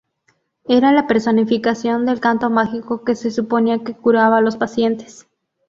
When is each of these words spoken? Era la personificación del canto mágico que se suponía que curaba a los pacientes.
Era 0.67 0.91
la 0.91 1.05
personificación 1.05 2.07
del 2.07 2.19
canto 2.19 2.49
mágico 2.49 3.03
que 3.03 3.13
se 3.13 3.29
suponía 3.29 3.83
que 3.83 3.93
curaba 3.95 4.37
a 4.37 4.41
los 4.41 4.57
pacientes. 4.57 5.27